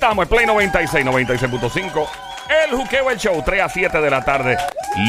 estamos, 0.00 0.22
el 0.22 0.28
Play 0.30 0.46
96, 0.46 1.04
96.5. 1.04 2.08
El 2.64 2.70
Juqueo, 2.74 3.10
el 3.10 3.18
show, 3.18 3.42
3 3.44 3.62
a 3.62 3.68
7 3.68 4.00
de 4.00 4.10
la 4.10 4.24
tarde, 4.24 4.56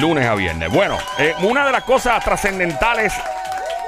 lunes 0.02 0.28
a 0.28 0.36
viernes. 0.36 0.70
Bueno, 0.70 0.98
eh, 1.18 1.34
una 1.44 1.66
de 1.66 1.72
las 1.72 1.84
cosas 1.84 2.22
trascendentales 2.24 3.14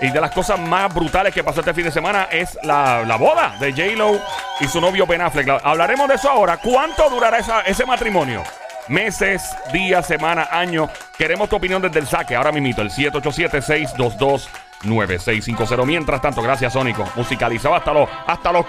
y 0.02 0.10
de 0.10 0.22
las 0.22 0.32
cosas 0.32 0.58
más 0.60 0.92
brutales 0.94 1.34
que 1.34 1.44
pasó 1.44 1.60
este 1.60 1.74
fin 1.74 1.84
de 1.84 1.92
semana 1.92 2.30
es 2.32 2.58
la, 2.64 3.04
la 3.06 3.18
boda 3.18 3.54
de 3.60 3.72
J-Lo 3.72 4.18
y 4.62 4.68
su 4.68 4.80
novio 4.80 5.06
Ben 5.06 5.22
Affleck. 5.22 5.46
La- 5.48 5.58
Hablaremos 5.58 6.08
de 6.08 6.16
eso 6.16 6.30
ahora. 6.32 6.56
¿Cuánto 6.58 7.10
durará 7.10 7.38
esa- 7.38 7.62
ese 7.62 7.86
matrimonio? 7.86 8.42
Meses, 8.88 9.44
días, 9.74 10.08
semanas, 10.08 10.48
años. 10.52 10.90
Queremos 11.18 11.50
tu 11.50 11.58
opinión 11.58 11.82
desde 11.82 12.00
el 12.00 12.08
saque. 12.08 12.36
Ahora 12.36 12.52
mismito, 12.54 12.82
el 12.82 12.90
787-622-9650. 12.92 15.86
Mientras 15.86 16.22
tanto, 16.22 16.42
gracias, 16.42 16.72
Sónico. 16.74 17.06
Musicalizado 17.16 17.76
hasta 17.76 17.94
los... 17.94 18.10
Hasta 18.26 18.52
los 18.54 18.66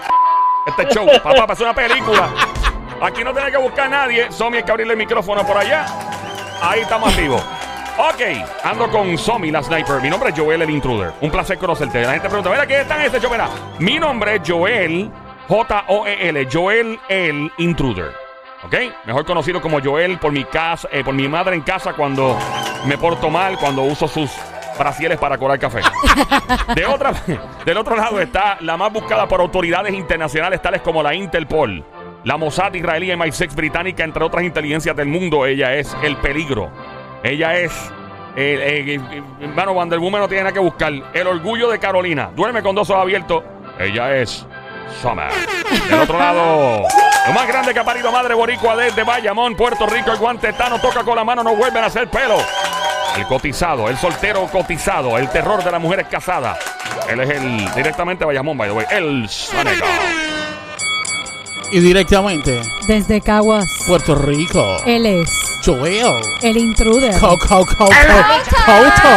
este 0.65 0.93
show, 0.93 1.07
papá, 1.23 1.53
es 1.53 1.59
una 1.59 1.73
película. 1.73 2.29
Aquí 3.01 3.23
no 3.23 3.33
tiene 3.33 3.51
que 3.51 3.57
buscar 3.57 3.85
a 3.85 3.89
nadie. 3.89 4.31
Somi, 4.31 4.57
hay 4.57 4.63
que 4.63 4.71
abrirle 4.71 4.93
el 4.93 4.99
micrófono 4.99 5.45
por 5.45 5.57
allá. 5.57 5.85
Ahí 6.61 6.81
estamos 6.81 7.09
activos. 7.09 7.43
Ok, 7.97 8.21
ando 8.63 8.89
con 8.89 9.17
Somi, 9.17 9.51
la 9.51 9.63
sniper. 9.63 10.01
Mi 10.01 10.09
nombre 10.09 10.29
es 10.29 10.39
Joel, 10.39 10.61
el 10.61 10.69
intruder. 10.69 11.13
Un 11.21 11.31
placer 11.31 11.57
conocerte. 11.57 12.01
La 12.01 12.13
gente 12.13 12.27
pregunta, 12.27 12.49
mira, 12.49 12.65
¿qué 12.65 12.81
está 12.81 12.95
en 12.97 13.03
este 13.03 13.19
show? 13.19 13.31
Mira, 13.31 13.49
mi 13.79 13.99
nombre 13.99 14.35
es 14.35 14.41
Joel, 14.45 15.11
J-O-E-L, 15.47 16.47
Joel, 16.51 16.99
el 17.07 17.51
intruder. 17.57 18.11
¿Ok? 18.63 18.75
Mejor 19.05 19.25
conocido 19.25 19.61
como 19.61 19.79
Joel 19.81 20.17
por 20.17 20.31
mi 20.31 20.43
casa, 20.43 20.87
eh, 20.91 21.03
por 21.03 21.13
mi 21.13 21.27
madre 21.27 21.55
en 21.55 21.61
casa 21.61 21.93
cuando 21.93 22.37
me 22.85 22.97
porto 22.97 23.29
mal, 23.29 23.57
cuando 23.57 23.83
uso 23.83 24.07
sus 24.07 24.31
brasieles 24.77 25.17
para 25.17 25.37
colar 25.37 25.59
café. 25.59 25.81
De 26.75 26.85
otra, 26.85 27.13
del 27.65 27.77
otro 27.77 27.95
lado 27.95 28.19
está 28.19 28.57
la 28.61 28.77
más 28.77 28.91
buscada 28.91 29.27
por 29.27 29.41
autoridades 29.41 29.93
internacionales 29.93 30.61
tales 30.61 30.81
como 30.81 31.01
la 31.01 31.13
Interpol, 31.13 31.83
la 32.23 32.37
Mossad 32.37 32.73
israelí 32.73 33.11
y 33.11 33.15
MI6 33.15 33.53
británica, 33.53 34.03
entre 34.03 34.23
otras 34.23 34.43
inteligencias 34.43 34.95
del 34.95 35.07
mundo. 35.07 35.45
Ella 35.45 35.75
es 35.75 35.95
el 36.01 36.17
peligro. 36.17 36.71
Ella 37.23 37.55
es. 37.55 37.71
Eh, 38.35 38.83
eh, 38.87 38.95
eh, 38.95 39.23
hermano, 39.41 39.73
Wonder 39.73 39.99
Woman 39.99 40.21
no 40.21 40.27
tiene 40.27 40.43
nada 40.43 40.53
que 40.53 40.59
buscar. 40.59 40.91
El 41.13 41.27
orgullo 41.27 41.69
de 41.69 41.79
Carolina. 41.79 42.31
Duerme 42.35 42.63
con 42.63 42.75
dos 42.75 42.89
ojos 42.89 43.03
abiertos. 43.03 43.43
Ella 43.79 44.15
es 44.15 44.45
Summer. 45.01 45.31
Del 45.89 45.99
otro 45.99 46.17
lado, 46.17 46.87
lo 47.27 47.33
más 47.33 47.47
grande 47.47 47.73
que 47.73 47.79
ha 47.79 47.83
parido 47.83 48.11
madre 48.11 48.33
boricua 48.33 48.75
desde 48.75 49.03
Bayamón, 49.03 49.55
Puerto 49.55 49.85
Rico. 49.85 50.11
El 50.11 50.17
guante 50.17 50.51
tano 50.53 50.79
toca 50.79 51.03
con 51.03 51.15
la 51.15 51.23
mano, 51.23 51.43
no 51.43 51.55
vuelven 51.55 51.83
a 51.83 51.87
hacer 51.87 52.09
pelo. 52.09 52.37
El 53.17 53.25
cotizado, 53.27 53.89
el 53.89 53.97
soltero 53.97 54.45
cotizado, 54.47 55.17
el 55.17 55.29
terror 55.29 55.63
de 55.63 55.71
las 55.71 55.81
mujeres 55.81 56.07
casadas. 56.09 56.57
Él 57.09 57.19
es 57.21 57.29
el 57.29 57.73
directamente 57.73 58.25
Bayamón, 58.25 58.57
by 58.57 58.69
the 58.69 58.75
way. 58.75 58.85
El 58.91 59.29
Soneca. 59.29 59.85
Y 61.71 61.79
directamente, 61.79 62.61
Desde 62.87 63.21
Caguas, 63.21 63.67
Puerto 63.87 64.15
Rico. 64.15 64.77
él 64.85 65.05
es 65.05 65.29
Joel. 65.65 66.21
el 66.43 66.57
intruder. 66.57 67.19
Co, 67.19 67.37
co, 67.39 67.65
co, 67.65 67.65
co, 67.65 67.85
Coto. 67.85 69.09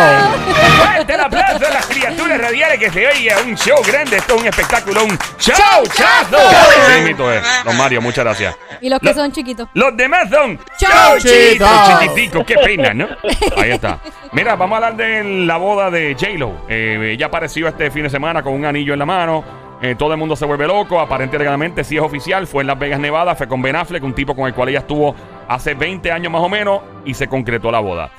Fuerte 0.79 1.15
el 1.15 1.21
aplauso 1.21 1.59
de 1.59 1.71
las 1.71 1.87
criaturas 1.87 2.41
radiales 2.41 2.79
que 2.79 2.91
se 2.91 3.07
oye 3.07 3.31
un 3.45 3.55
show 3.55 3.77
grande. 3.87 4.17
Esto 4.17 4.37
es 4.37 4.41
un 4.41 4.49
espectáculo, 4.49 5.05
un 5.05 5.19
show 5.39 5.85
chazo. 5.93 6.39
Sí, 6.87 7.03
mito 7.03 7.31
es. 7.31 7.43
Don 7.65 7.77
Mario, 7.77 8.01
muchas 8.01 8.25
gracias. 8.25 8.57
Y 8.81 8.89
los 8.89 8.99
que 9.01 9.13
son 9.13 9.31
chiquitos. 9.31 9.69
Los 9.75 9.95
demás 9.97 10.31
son 10.31 10.59
chauchitos, 10.79 11.69
chiquiticos. 12.01 12.47
Qué 12.47 12.55
pena, 12.55 12.95
¿no? 12.95 13.09
Ahí 13.57 13.73
está. 13.73 13.99
Mira, 14.33 14.57
vamos 14.57 14.75
a 14.75 14.87
hablar 14.87 14.97
de 14.97 15.45
la 15.45 15.57
boda 15.59 15.91
de 15.91 16.15
J-Lo. 16.19 16.65
Eh, 16.69 17.13
ella 17.13 17.27
apareció 17.27 17.69
este 17.69 17.91
fin 17.91 18.05
de 18.05 18.11
semana 18.11 18.43
con 18.43 18.55
un 18.55 18.65
anillo 18.65 18.95
en 18.95 18.99
la 18.99 19.07
mano. 19.07 19.68
Eh, 19.81 19.95
todo 19.97 20.13
el 20.13 20.19
mundo 20.19 20.37
se 20.37 20.45
vuelve 20.45 20.67
loco. 20.67 21.01
Aparentemente, 21.01 21.85
sí 21.85 21.97
es 21.97 22.03
oficial. 22.03 22.47
Fue 22.47 22.63
en 22.63 22.67
Las 22.67 22.79
Vegas, 22.79 23.01
Nevada. 23.01 23.35
Fue 23.35 23.49
con 23.49 23.63
Ben 23.63 23.77
Affleck, 23.77 24.03
un 24.03 24.15
tipo 24.15 24.35
con 24.35 24.47
el 24.47 24.55
cual 24.55 24.71
ella 24.71 24.81
estuvo 24.81 25.15
hace 25.49 25.75
20 25.75 26.11
años 26.11 26.33
más 26.33 26.43
o 26.43 26.49
menos. 26.49 26.81
Y 27.05 27.15
se 27.15 27.29
concretó 27.29 27.71
la 27.71 27.81
boda. 27.81 28.11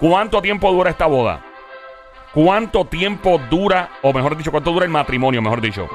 ¿Cuánto 0.00 0.42
tiempo 0.42 0.72
dura 0.72 0.90
esta 0.90 1.06
boda? 1.06 1.40
¿Cuánto 2.34 2.84
tiempo 2.84 3.40
dura, 3.48 3.90
o 4.02 4.12
mejor 4.12 4.36
dicho, 4.36 4.50
cuánto 4.50 4.72
dura 4.72 4.84
el 4.84 4.90
matrimonio, 4.90 5.40
mejor 5.40 5.60
dicho? 5.60 5.88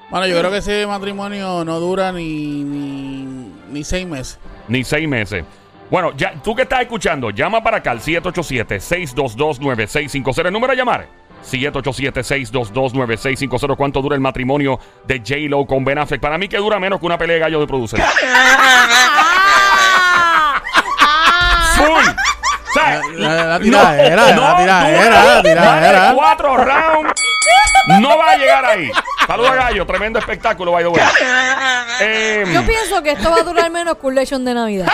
Bueno, 0.09 0.25
yo 0.25 0.39
creo 0.39 0.49
que 0.49 0.57
ese 0.57 0.87
matrimonio 0.87 1.63
no 1.63 1.79
dura 1.79 2.11
ni, 2.11 2.63
ni, 2.63 3.51
ni 3.71 3.83
seis 3.83 4.07
meses. 4.07 4.39
Ni 4.67 4.83
seis 4.83 5.07
meses. 5.07 5.45
Bueno, 5.91 6.11
ya, 6.17 6.33
tú 6.41 6.55
que 6.55 6.63
estás 6.63 6.81
escuchando, 6.81 7.29
llama 7.29 7.61
para 7.61 7.77
acá 7.77 7.91
al 7.91 7.99
787-622-9650. 7.99 10.47
El 10.47 10.53
número 10.53 10.73
a 10.73 10.75
llamar. 10.75 11.20
787-622-9650. 11.43 13.75
¿Cuánto 13.75 14.01
dura 14.01 14.15
el 14.15 14.21
matrimonio 14.21 14.79
de 15.05 15.19
J-Lo 15.19 15.65
con 15.65 15.83
Ben 15.85 15.97
Affleck? 15.97 16.21
Para 16.21 16.37
mí 16.37 16.47
que 16.47 16.57
dura 16.57 16.79
menos 16.79 16.99
que 16.99 17.05
una 17.05 17.17
pelea 17.17 17.35
de 17.35 17.39
gallo 17.41 17.59
de 17.59 17.67
producer. 17.67 18.01
Full. 21.75 21.87
O 21.87 22.73
sea, 22.73 23.01
La, 23.15 23.33
la, 23.35 23.45
la 23.45 23.59
tiradera, 23.59 24.31
no 24.33 24.41
la 24.41 24.57
tiradera, 24.57 25.23
la 25.35 25.41
tiradera. 25.41 26.13
cuatro 26.15 26.55
rounds. 26.57 27.11
No 27.99 28.17
va 28.17 28.31
a 28.31 28.37
llegar 28.37 28.63
ahí. 28.63 28.89
Saluda 29.27 29.55
Gallo, 29.55 29.85
tremendo 29.85 30.19
espectáculo, 30.19 30.71
by 30.71 30.83
the 30.83 30.89
way. 30.89 31.01
Em, 31.99 32.53
Yo 32.53 32.65
pienso 32.65 33.01
que 33.03 33.11
esto 33.11 33.29
va 33.31 33.37
a 33.37 33.43
durar 33.43 33.69
menos 33.71 33.97
que 33.97 34.07
un 34.07 34.15
lechón 34.15 34.45
de 34.45 34.53
Navidad. 34.53 34.87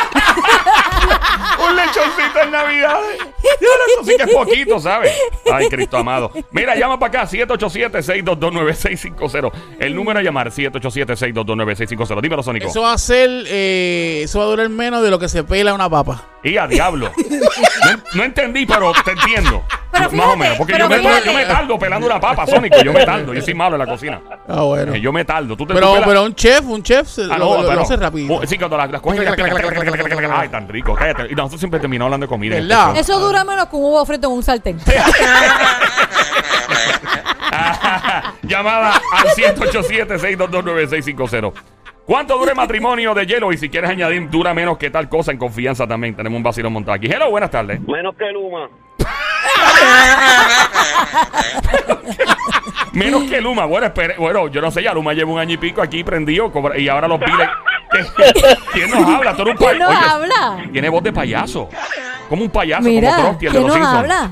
Un 1.70 1.76
lechoncito 1.76 2.40
en 2.44 2.52
Navidad. 2.52 3.00
Eso 3.18 4.04
sí 4.04 4.16
que 4.18 4.24
es 4.24 4.34
poquito, 4.36 4.80
¿sabes? 4.80 5.12
Ay, 5.52 5.68
Cristo 5.70 5.98
amado. 5.98 6.32
Mira, 6.52 6.76
llama 6.76 7.00
para 7.00 7.24
acá, 7.24 7.30
787-622-9650. 7.32 9.52
El 9.80 9.96
número 9.96 10.20
a 10.20 10.24
llamar, 10.24 10.50
787-622-9650. 10.52 12.22
Dímelo, 12.22 12.44
Sónico. 12.44 12.68
Eso 12.68 12.82
va 12.82 12.94
a 12.94 12.98
ser, 12.98 13.30
eh, 13.48 14.22
eso 14.24 14.40
va 14.40 14.46
a 14.46 14.50
durar 14.50 14.70
menos 14.70 15.02
de 15.04 15.10
lo 15.10 15.20
que 15.20 15.30
se 15.30 15.44
pela 15.44 15.74
una 15.74 15.90
papa. 15.90 16.24
Y 16.44 16.58
a 16.58 16.68
diablo. 16.68 17.12
No, 17.18 18.02
no 18.16 18.24
entendí, 18.24 18.66
pero 18.66 18.92
te 19.04 19.12
entiendo. 19.12 19.64
Pero 19.92 20.12
más 20.12 20.28
o 20.34 20.38
menos. 20.38 20.58
Porque 20.58 20.74
pero 20.74 20.90
yo 20.90 21.02
me, 21.02 21.26
yo 21.26 21.34
me 21.34 21.46
tardo 21.46 21.80
pelando 21.80 22.06
una 22.06 22.20
papa, 22.20 22.46
Sónico. 22.46 22.78
Yo 22.84 22.94
me 22.94 23.04
tardo. 23.06 23.34
Yo 23.34 23.42
soy 23.42 23.54
malo 23.54 23.76
en 23.76 23.80
la 23.80 23.86
cocina. 23.88 24.22
Ah, 24.48 24.62
bueno. 24.62 24.94
Eh, 24.94 25.02
Yo 25.02 25.12
me 25.12 25.26
tardo. 25.26 25.56
Tú 25.58 25.66
te 25.66 25.74
tú 25.74 25.80
Pero, 25.80 25.96
pero 26.06 26.24
un 26.24 26.36
chef, 26.36 26.64
un 26.66 26.84
chef 26.84 27.08
se- 27.08 27.24
Ah, 27.24 27.38
lo, 27.38 27.46
no, 27.46 27.54
lo- 27.56 27.62
lo 27.64 27.70
pero- 27.70 27.82
hace 27.82 27.98
rápido. 27.98 28.36
Oh, 28.36 28.46
Sí, 28.46 28.58
cuando 28.58 28.78
las, 28.78 28.92
las 28.92 29.02
cogen 29.02 29.22
y 29.22 29.26
las- 29.26 30.32
Ay, 30.32 30.50
tan 30.50 30.68
rico. 30.68 30.97
Cállate. 30.98 31.28
Y 31.32 31.36
nosotros 31.36 31.60
siempre 31.60 31.80
terminamos 31.80 32.08
hablando 32.08 32.26
de 32.26 32.30
comida. 32.30 32.56
en 32.58 32.64
este 32.64 32.74
¿Verdad? 32.74 32.88
show. 32.94 33.00
Eso 33.00 33.20
dura 33.20 33.44
menos 33.44 33.68
que 33.68 33.76
un 33.76 33.84
huevo 33.86 34.06
frito 34.06 34.28
en 34.28 34.34
un 34.34 34.44
sartén. 34.44 34.80
Llamada 38.44 38.94
al 39.14 39.28
187-622-9650. 39.30 41.54
¿Cuánto 42.06 42.38
dura 42.38 42.52
el 42.52 42.58
matrimonio 42.58 43.14
de 43.14 43.26
Hielo? 43.26 43.52
Y 43.52 43.58
si 43.58 43.70
quieres 43.70 43.90
añadir, 43.90 44.30
dura 44.30 44.54
menos 44.54 44.78
que 44.78 44.90
tal 44.90 45.10
cosa 45.10 45.32
en 45.32 45.38
confianza 45.38 45.86
también. 45.86 46.16
Tenemos 46.16 46.38
un 46.38 46.44
vacilo 46.44 46.70
montado 46.70 46.96
aquí. 46.96 47.08
Hello, 47.08 47.30
buenas 47.30 47.52
tardes. 47.52 47.82
Menos 47.82 48.16
que 48.16 48.32
Luma. 48.32 48.70
Menos 52.94 53.24
que 53.24 53.42
Luma. 53.42 53.66
Bueno, 53.66 53.88
espere- 53.88 54.16
bueno, 54.18 54.48
yo 54.48 54.62
no 54.62 54.72
sé, 54.72 54.82
ya 54.84 54.94
Luma 54.94 55.14
lleva 55.14 55.32
un 55.32 55.40
año 55.40 55.54
y 55.54 55.58
pico 55.58 55.82
aquí 55.82 56.04
prendido 56.04 56.52
cobra- 56.52 56.78
y 56.78 56.88
ahora 56.88 57.08
los 57.08 57.20
pide. 57.20 57.50
¿Quién 58.74 58.90
nos 58.92 59.08
habla? 59.16 59.36
Tú 59.36 59.42
eres 59.44 59.54
un 59.54 59.58
¿Quién 59.68 59.80
nos 59.80 59.90
Oye, 59.90 59.98
habla? 60.10 60.58
Tiene 60.72 60.90
voz 60.90 61.04
de 61.04 61.14
payaso. 61.14 61.70
Como 62.30 62.44
un 62.44 62.50
payaso, 62.50 62.84
Mira, 62.84 63.16
como 63.16 63.28
el 63.30 63.34
de 63.34 63.38
¿quién 63.40 63.54
los 63.54 63.64
nos 63.64 63.74
Simpsons. 63.74 63.98
habla? 63.98 64.32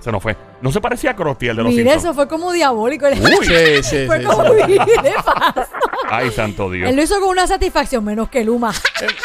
Se 0.00 0.12
nos 0.12 0.22
fue. 0.22 0.36
No 0.62 0.72
se 0.72 0.80
parecía 0.80 1.10
a 1.10 1.16
Krusty, 1.16 1.48
el 1.48 1.56
de 1.56 1.62
los 1.62 1.70
Mira, 1.72 1.82
Simpsons. 1.92 2.04
eso 2.04 2.14
fue 2.14 2.28
como 2.28 2.50
diabólico. 2.52 3.06
Uy. 3.06 3.14
Sí, 3.46 3.82
sí, 3.82 4.06
fue 4.06 4.18
sí. 4.20 4.24
como, 4.24 4.44
sí. 4.44 4.60
¿qué 4.66 5.02
le 5.02 5.12
pasa? 5.22 5.68
Ay, 6.08 6.30
santo 6.30 6.70
Dios. 6.70 6.88
Él 6.88 6.96
lo 6.96 7.02
hizo 7.02 7.20
con 7.20 7.28
una 7.28 7.46
satisfacción 7.46 8.02
menos 8.04 8.28
que 8.30 8.42
Luma. 8.42 8.72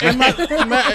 Es 0.01 0.17
más, 0.17 0.35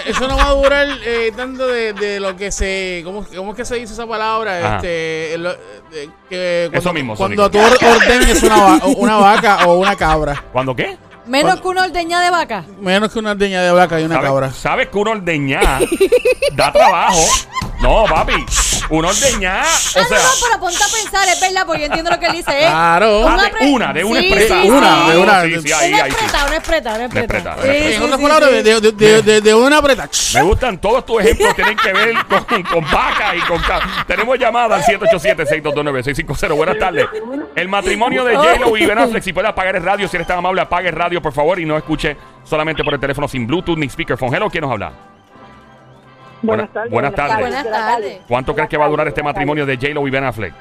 eso 0.07 0.29
no 0.29 0.37
va 0.37 0.49
a 0.49 0.53
durar 0.53 0.87
eh, 1.05 1.33
tanto 1.37 1.67
de, 1.67 1.93
de 1.95 2.21
lo 2.21 2.37
que 2.37 2.53
se. 2.53 3.01
¿cómo, 3.05 3.25
¿Cómo 3.35 3.53
es 3.53 3.57
que 3.57 3.65
se 3.65 3.77
dice 3.77 3.95
esa 3.95 4.07
palabra? 4.07 4.59
Ajá. 4.59 4.77
Este, 4.77 5.39
lo- 5.39 5.53
de- 5.55 6.11
que 6.29 6.69
cuando, 6.71 6.79
Eso 6.81 6.93
mismo, 6.93 7.17
Cuando 7.17 7.51
tú 7.51 7.59
or- 7.59 7.79
ordenes 7.85 8.43
una, 8.43 8.57
va- 8.63 8.81
una 8.97 9.17
vaca 9.17 9.67
o 9.67 9.79
una 9.79 9.97
cabra. 9.97 10.45
¿Cuándo 10.53 10.77
qué? 10.77 10.99
Menos 11.27 11.61
que 11.61 11.69
una 11.69 11.85
ordeña 11.85 12.21
de 12.21 12.31
vaca. 12.31 12.65
Menos 12.79 13.13
que 13.13 13.19
una 13.19 13.33
ordeña 13.33 13.63
de 13.63 13.73
vaca 13.73 14.01
y 14.01 14.05
una 14.05 14.17
¿Sabes, 14.17 14.31
cabra. 14.31 14.53
¿Sabes 14.53 14.89
que 14.89 14.99
uno 14.99 15.11
ordeñar 15.13 15.81
da 16.53 16.71
trabajo? 16.73 17.19
No, 17.87 18.05
papi. 18.05 18.45
Uno 18.91 19.09
ordeñar, 19.09 19.65
Ah, 19.65 19.79
o 19.97 20.01
no, 20.03 20.09
sea, 20.09 20.19
no, 20.19 20.29
pero 20.49 20.61
ponte 20.61 20.77
a 20.83 20.87
pensar, 20.87 21.29
es 21.29 21.41
verdad, 21.41 21.63
porque 21.67 21.81
yo 21.81 21.87
entiendo 21.87 22.11
lo 22.11 22.19
que 22.21 22.27
él 22.27 22.33
dice. 22.33 22.51
¿eh? 22.53 22.67
Claro. 22.67 23.27
ah, 23.29 23.35
una 23.35 23.45
de 23.51 23.67
una, 23.73 23.93
de 23.93 24.05
una 24.05 24.21
Sí, 24.21 24.27
expresa. 24.27 24.63
sí, 24.63 24.71
Una, 24.71 25.05
sí. 25.07 25.11
de 25.13 25.19
una. 25.19 25.43
Sí, 25.43 25.49
sí, 25.51 25.69
Una 25.69 25.79
ahí, 25.79 25.93
sí. 25.93 26.01
expreta, 26.07 26.45
una 26.47 26.57
expreta, 26.57 26.95
una 26.95 27.05
una 27.07 27.15
Sí, 27.63 27.69
sí, 27.89 27.95
en 27.95 28.03
otras 28.03 28.17
sí, 28.19 28.23
palabras, 28.23 28.51
sí. 28.51 28.63
de, 28.63 28.81
de, 28.81 28.93
de, 28.93 29.23
de- 29.23 29.41
de 29.41 29.55
una 29.55 29.79
apreta. 29.79 30.09
Me 30.35 30.43
gustan 30.43 30.81
todos 30.81 31.07
tus 31.07 31.21
ejemplos, 31.23 31.55
tienen 31.57 31.77
que 31.77 31.93
ver 31.93 32.15
con, 32.27 32.63
con 32.65 32.85
vaca 32.91 33.35
y 33.37 33.41
con 33.41 33.61
ca- 33.63 34.05
Tenemos 34.07 34.39
llamada 34.39 34.77
al 34.77 34.83
787-622-9650. 34.85 36.55
Buenas 36.57 36.79
tardes. 36.79 37.07
El 37.55 37.69
matrimonio 37.69 38.25
de 38.25 38.37
J-Lo 38.37 38.77
y 38.77 38.87
Ben 38.87 38.99
Affleck, 38.99 39.23
si 39.23 39.33
puede 39.33 39.49
apagar 39.49 39.77
el 39.77 39.83
radio, 39.83 40.09
si 40.09 40.17
eres 40.17 40.27
tan 40.29 40.39
amable, 40.39 40.61
apague 40.61 40.89
el 40.89 40.95
radio, 40.95 41.21
por 41.23 41.33
favor, 41.33 41.59
y 41.61 41.65
no 41.65 41.77
escuche 41.77 42.17
solamente 42.45 42.83
por 42.85 42.95
el 42.95 43.01
teléfono 43.01 43.27
sin 43.29 43.47
Bluetooth 43.47 43.77
ni 43.79 43.89
speakerphone. 43.89 44.35
Hello, 44.35 44.49
¿quién 44.51 44.63
nos 44.63 44.71
habla? 44.73 44.93
Buenas 46.47 46.73
tardes. 46.73 46.91
buenas 46.91 47.15
tardes. 47.15 47.39
Buenas 47.39 47.65
tardes. 47.65 48.19
¿Cuánto 48.29 48.55
crees 48.55 48.69
que 48.69 48.77
va 48.77 48.87
a 48.87 48.89
durar 48.89 49.09
este 49.09 49.23
matrimonio 49.23 49.67
de 49.67 49.77
J-Lo 49.77 50.07
y 50.07 50.11
Ben 50.11 50.25
Affleck? 50.25 50.55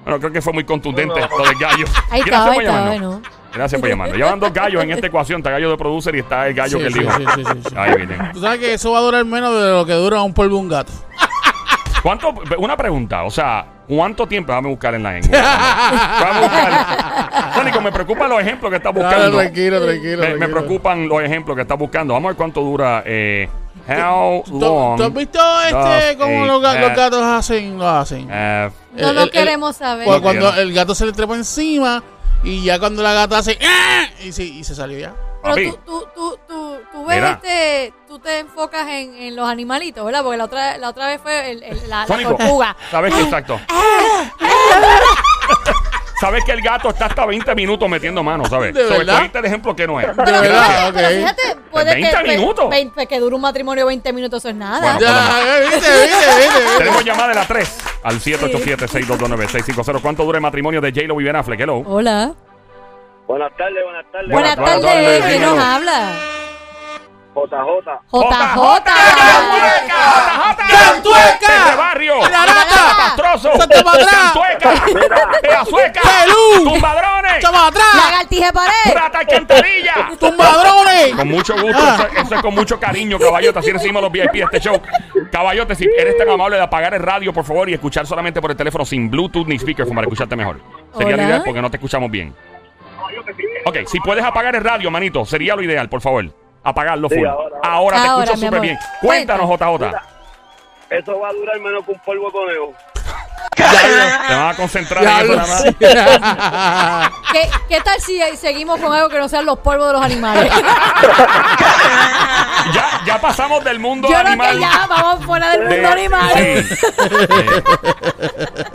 Bueno, 0.05 0.21
creo 0.21 0.33
que 0.33 0.41
fue 0.41 0.53
muy 0.53 0.65
contundente 0.65 1.21
No, 1.21 1.29
no. 1.29 1.39
lo 1.39 1.45
del 1.45 1.59
gallo. 1.59 1.85
Ahí 2.11 2.23
por 2.23 2.35
ahí 2.35 2.49
estaba, 2.59 2.63
llamarnos. 2.63 3.21
Gracias 3.59 3.81
por 3.81 3.91
llamarnos. 3.91 4.17
Llevan 4.17 4.39
dos 4.41 4.53
gallos 4.53 4.83
en 4.83 4.91
esta 4.93 5.07
ecuación. 5.09 5.39
Está 5.41 5.51
gallo 5.51 5.71
de 5.71 5.77
producer 5.77 6.15
y 6.15 6.21
está 6.21 6.47
el 6.49 6.55
gallo 6.55 6.79
Sí, 6.79 6.83
que 6.83 6.87
él 6.87 6.93
sí, 6.95 6.99
dijo. 7.01 7.13
sí, 7.17 7.25
sí, 7.35 7.43
sí, 7.45 7.61
sí. 7.69 7.75
Ahí 7.77 7.95
viene. 7.97 8.17
Tú 8.33 8.41
sabes 8.41 8.59
que 8.61 8.75
eso 8.75 8.93
va 8.93 8.99
a 8.99 9.03
durar 9.03 9.25
menos 9.25 9.53
de 9.61 9.71
lo 9.71 9.85
que 9.85 9.93
dura 9.95 10.23
un 10.23 10.33
polvo 10.33 10.55
de 10.57 10.61
un 10.63 10.69
gato. 10.69 10.93
¿Cuánto? 12.03 12.33
Una 12.59 12.77
pregunta, 12.77 13.25
o 13.25 13.31
sea, 13.31 13.67
¿cuánto 13.89 14.27
tiempo? 14.29 14.53
Déjame 14.53 14.69
buscar 14.69 14.95
en 14.95 15.03
la 15.03 15.17
en 15.17 15.23
Google. 15.23 15.39
Déjame 15.41 16.41
buscar. 16.41 17.53
Sónico, 17.55 17.81
me 17.81 17.91
preocupan 17.93 18.31
los 18.31 18.41
ejemplos 18.41 18.71
que 18.71 18.77
estás 18.77 18.95
Dale, 18.95 19.07
buscando. 19.07 19.39
tranquilo, 19.39 19.85
tranquilo. 19.85 20.19
Me, 20.19 20.27
tranquilo. 20.29 20.51
preocupan 20.51 21.09
los 21.09 21.23
ejemplos 21.23 21.57
que 21.57 21.63
estás 21.63 21.79
buscando. 21.79 22.15
Vamos 22.15 22.29
a 22.29 22.31
ver 22.31 22.37
cuánto 22.37 22.61
dura. 22.61 23.03
Eh, 23.05 23.49
how 23.89 24.45
¿Tú, 24.47 24.61
long? 24.61 24.97
tú 24.97 25.03
has 25.03 25.15
visto 25.15 25.41
este 25.63 26.17
cómo 26.19 26.45
a 26.45 26.47
los, 26.47 26.63
ga- 26.63 26.79
los 26.81 26.89
cat 26.91 26.97
gatos 26.97 27.23
hacen? 27.25 27.77
Lo 27.79 27.89
hacen. 27.89 28.29
No 28.29 29.09
El- 29.09 29.15
lo 29.17 29.23
el- 29.23 29.31
queremos 29.33 29.75
saber. 29.77 30.07
Cu- 30.07 30.21
Cuando 30.23 30.55
el 30.55 30.73
gato 30.73 30.95
se 30.95 31.05
le 31.05 31.13
trepa 31.13 31.35
encima 31.35 32.01
y 32.43 32.63
ya 32.65 32.79
cuando 32.79 33.03
la 33.03 33.13
gata 33.15 33.39
hace 33.39 33.59
¡ah! 33.63 34.07
y, 34.23 34.33
se, 34.33 34.45
y 34.45 34.65
se 34.65 34.75
salió 34.75 34.99
ya. 34.99 35.15
Pero 35.55 35.73
tú, 35.75 35.79
tú, 35.85 36.07
tú, 36.15 36.39
tú, 36.49 36.79
tú 36.93 37.05
ves 37.07 37.17
Mira. 37.17 37.33
este, 37.43 37.95
tú 38.09 38.19
te 38.19 38.41
enfocas 38.41 38.87
en, 38.89 39.15
en 39.15 39.37
los 39.37 39.49
animalitos, 39.49 40.05
¿verdad? 40.05 40.23
Porque 40.23 40.37
la 40.37 40.45
otra, 40.45 40.79
la 40.79 40.89
otra 40.91 41.07
vez 41.07 41.21
fue 41.23 41.51
el, 41.53 41.63
el- 41.63 41.89
la, 41.89 42.01
la 42.01 42.07
Sónico, 42.07 42.35
tortuga. 42.37 42.77
¿sabes 42.91 43.15
qué? 43.15 43.21
Exacto. 43.23 43.61
¿Sabes 46.21 46.45
que 46.45 46.51
el 46.53 46.61
gato 46.63 46.89
está 46.89 47.07
hasta 47.07 47.25
20 47.27 47.55
minutos 47.55 47.89
metiendo 47.89 48.25
mano, 48.25 48.45
¿sabes? 48.47 48.75
¿De 48.75 48.83
Sobre 48.87 48.99
verdad? 48.99 49.29
todo 49.31 49.39
el 49.39 49.45
ejemplo 49.45 49.77
que 49.77 49.87
no 49.87 50.01
es. 50.01 50.07
De 50.09 50.15
Pero 50.25 50.41
verdad, 50.41 50.91
pero 50.93 51.09
fíjate, 51.11 51.43
puede 51.71 51.95
20 51.95 52.17
que, 52.25 52.37
minutos. 52.37 52.69
veinte- 52.71 53.07
que 53.07 53.21
dure 53.21 53.37
un 53.37 53.41
matrimonio 53.41 53.87
20 53.87 54.13
minutos, 54.13 54.41
eso 54.41 54.49
es 54.49 54.57
nada. 54.57 54.81
Bueno, 54.95 55.01
Ya, 55.01 55.41
eh, 55.57 55.61
viste, 55.61 55.77
viste, 55.77 56.27
viste. 56.37 56.79
Tenemos 56.79 57.05
llamada 57.05 57.29
de 57.29 57.35
la 57.37 57.45
3 57.47 57.79
al 58.03 58.21
787-622-9650. 58.21 60.01
¿Cuánto 60.03 60.25
dura 60.25 60.39
el 60.39 60.43
matrimonio 60.43 60.81
de 60.81 60.91
J-Lo 60.93 61.21
y 61.21 61.25
Ben 61.25 61.37
Affleck? 61.37 61.61
Hello. 61.61 61.83
Hola. 61.87 62.33
Buenas 63.29 63.53
tardes, 63.57 63.85
buenas 63.85 64.05
tardes. 64.11 64.31
Buenas 64.31 64.57
buenas 64.57 64.81
tardes, 64.81 65.05
tardes, 65.21 65.25
¿quién 65.27 65.43
nos 65.43 65.59
habla? 65.59 66.11
JJ. 67.35 68.01
JJ. 68.11 68.85
¡Cantueca! 70.69 71.55
¡Santa 73.39 73.83
pa' 73.85 73.93
atrás! 73.93 74.33
¡Cantueca! 74.33 74.71
¡Tumbadrones! 76.65 77.41
¡Chama 77.41 77.67
atrás! 77.69 77.87
Lagartija 77.95 78.53
pared. 78.53 78.95
¡Rata 78.95 79.19
alcantarilla! 79.21 79.95
¡Tumbadrones! 80.19 81.15
Con 81.17 81.29
mucho 81.29 81.55
gusto, 81.61 81.79
Ah. 81.81 82.09
eso, 82.13 82.23
eso 82.23 82.35
es 82.35 82.41
con 82.43 82.55
mucho 82.55 82.79
cariño, 82.81 83.19
caballote. 83.19 83.59
Así 83.59 83.71
recibimos 83.73 84.03
los 84.03 84.13
VIP 84.13 84.33
de 84.33 84.41
este 84.45 84.61
show. 84.61 84.81
Caballote, 85.31 85.75
si 85.75 85.85
eres 85.85 86.17
tan 86.17 86.29
amable 86.29 86.57
de 86.57 86.63
apagar 86.63 86.95
el 86.95 87.03
radio, 87.03 87.33
por 87.33 87.45
favor, 87.45 87.69
y 87.69 87.75
escuchar 87.75 88.07
solamente 88.07 88.41
por 88.41 88.51
el 88.51 88.57
teléfono 88.57 88.85
sin 88.85 89.11
Bluetooth 89.11 89.47
ni 89.47 89.59
speakerphone 89.59 89.95
para 89.95 90.07
escucharte 90.07 90.37
mejor. 90.37 90.61
Sería 90.97 91.15
Hola. 91.15 91.17
lo 91.17 91.23
ideal 91.29 91.43
porque 91.45 91.63
no 91.63 91.71
te 91.71 91.77
escuchamos 91.77 92.11
bien. 92.11 92.35
Ok, 93.65 93.77
si 93.87 94.01
puedes 94.01 94.25
apagar 94.25 94.55
el 94.57 94.65
radio, 94.65 94.91
manito, 94.91 95.25
sería 95.25 95.55
lo 95.57 95.63
ideal, 95.63 95.89
por 95.89 96.01
favor. 96.01 96.27
Apagarlo 96.65 97.09
Sí, 97.09 97.17
full. 97.17 97.27
ahora, 97.27 97.57
ahora. 97.63 97.69
ahora. 97.73 98.03
te 98.03 98.09
Ahora, 98.09 98.25
escucho 98.25 98.47
súper 98.47 98.61
bien. 98.61 98.79
Cuéntanos, 99.01 99.49
JJ. 99.49 100.01
Eso 100.91 101.21
va 101.21 101.29
a 101.29 101.33
durar 101.33 101.61
menos 101.61 101.85
que 101.85 101.93
un 101.93 101.99
polvo 102.01 102.27
de 102.27 102.33
conejo. 102.33 102.75
Te 103.59 104.35
vas 104.35 104.55
a 104.55 104.57
concentrar 104.57 105.03
en 105.05 105.11
eso 105.11 105.37
nada 105.37 105.47
más. 105.49 105.63
sí. 105.63 105.75
¿Qué, 107.33 107.51
¿Qué 107.69 107.81
tal 107.81 108.01
si 108.01 108.21
seguimos 108.37 108.81
con 108.81 108.93
algo 108.93 109.09
que 109.09 109.19
no 109.19 109.29
sean 109.29 109.45
los 109.45 109.59
polvos 109.59 109.89
de 109.89 109.93
los 109.95 110.03
animales? 110.03 110.53
Ya, 112.75 113.01
ya 113.07 113.21
pasamos 113.21 113.63
del 113.65 113.79
mundo 113.79 114.09
Yo 114.09 114.15
creo 114.15 114.27
animal. 114.29 114.55
que 114.55 114.61
ya 114.61 114.87
vamos 114.89 115.25
fuera 115.25 115.51
del 115.53 115.69
de- 115.69 115.75
mundo 115.75 115.89
animal. 115.89 116.31
Sí. 116.35 116.63
Sí. 116.63 116.77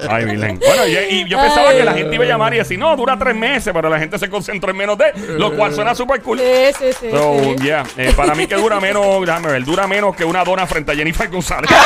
Ay, 0.09 0.25
Vilén. 0.25 0.59
Bueno, 0.59 0.85
y, 0.87 0.91
y 0.97 1.27
yo 1.29 1.39
pensaba 1.39 1.69
Ay. 1.69 1.77
que 1.77 1.83
la 1.83 1.93
gente 1.93 2.15
iba 2.15 2.23
a 2.23 2.27
llamar 2.27 2.53
y 2.53 2.57
decir, 2.57 2.77
no, 2.79 2.95
dura 2.95 3.17
tres 3.17 3.35
meses, 3.35 3.71
pero 3.73 3.89
la 3.89 3.99
gente 3.99 4.17
se 4.19 4.29
concentró 4.29 4.71
en 4.71 4.77
menos 4.77 4.97
de, 4.97 5.13
lo 5.37 5.55
cual 5.55 5.73
suena 5.73 5.93
súper 5.95 6.21
cool. 6.21 6.39
Sí, 6.39 6.45
sí, 6.79 6.93
sí. 6.99 7.09
So, 7.11 7.37
sí. 7.41 7.55
yeah, 7.63 7.83
eh, 7.97 8.13
para 8.15 8.33
mí 8.35 8.47
que 8.47 8.55
dura 8.55 8.79
menos, 8.79 9.25
déjame 9.25 9.49
ver, 9.51 9.63
dura 9.63 9.87
menos 9.87 10.15
que 10.15 10.25
una 10.25 10.43
dona 10.43 10.65
frente 10.67 10.91
a 10.91 10.95
Jennifer 10.95 11.29
González. 11.29 11.69
No, 11.69 11.77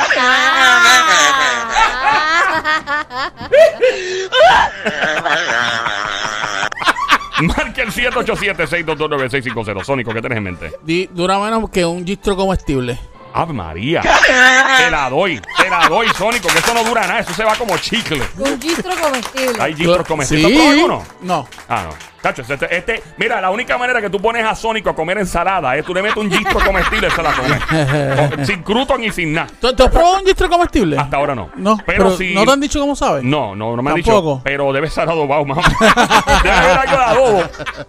Marca 7.41 7.83
el 7.83 7.91
787-622-9650. 7.93 9.83
Sónico, 9.83 10.11
¿qué 10.13 10.21
tenés 10.21 10.37
en 10.39 10.43
mente? 10.43 10.73
Di- 10.83 11.07
dura 11.11 11.37
menos 11.39 11.69
que 11.69 11.85
un 11.85 12.05
gistro 12.05 12.35
comestible. 12.35 12.97
Ave 13.33 13.53
María. 13.53 14.01
te 14.01 14.89
la 14.89 15.09
doy, 15.11 15.39
te 15.61 15.69
la 15.69 15.87
doy, 15.87 16.07
Sónico, 16.17 16.47
que 16.47 16.57
eso 16.57 16.73
no 16.73 16.83
dura 16.83 17.01
nada. 17.01 17.19
Eso 17.19 17.33
se 17.35 17.43
va 17.43 17.53
como 17.55 17.77
chicle. 17.77 18.23
Un 18.39 18.59
gistro 18.59 18.91
comestible. 18.99 19.61
Hay 19.61 19.75
gistros 19.75 20.07
comestibles. 20.07 20.47
Sí. 20.47 20.53
¿Tú 20.55 20.59
has 20.61 20.65
probado 20.65 20.71
alguno? 20.97 21.03
No. 21.21 21.47
Ah, 21.69 21.83
no. 21.83 21.89
Cacho, 22.27 22.41
este, 22.53 22.75
este- 22.77 23.01
mira, 23.17 23.39
la 23.39 23.49
única 23.51 23.77
manera 23.77 24.01
que 24.01 24.09
tú 24.09 24.19
pones 24.21 24.45
a 24.45 24.53
Sónico 24.53 24.89
a 24.89 24.95
comer 24.95 25.17
ensalada 25.19 25.77
es 25.77 25.85
tú 25.85 25.93
le 25.93 26.01
metes 26.01 26.17
un 26.17 26.29
gistro 26.29 26.59
comestible 26.59 27.07
y 27.07 27.11
se 27.11 27.23
la 27.23 27.31
comes. 27.31 27.61
Con- 28.35 28.45
sin 28.45 28.63
cruton 28.63 29.01
y 29.03 29.11
sin 29.11 29.31
nada. 29.33 29.47
¿Tú, 29.61 29.73
tú 29.73 29.83
has 29.83 29.89
probado 29.89 30.17
un 30.19 30.25
gistro 30.25 30.49
comestible? 30.49 30.97
Hasta 30.97 31.15
ahora 31.17 31.35
no. 31.35 31.49
No, 31.55 31.77
pero, 31.85 32.03
pero, 32.05 32.17
si. 32.17 32.33
¿no 32.33 32.43
te 32.45 32.51
han 32.51 32.59
dicho 32.59 32.79
cómo 32.81 32.95
sabe? 32.97 33.21
No, 33.23 33.55
no, 33.55 33.75
no 33.77 33.81
me 33.81 33.91
han 33.91 33.95
dicho. 33.95 34.11
Tampoco. 34.11 34.41
Pero 34.43 34.73
debe 34.73 34.89
ser 34.89 35.07
adobado, 35.09 35.45
mamá. 35.45 35.61
debe 36.43 36.53
haber 36.55 36.77
algo 36.79 36.97
de 36.97 37.03
adobo. 37.03 37.43